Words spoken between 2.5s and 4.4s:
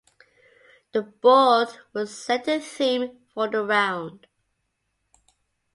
theme for the round.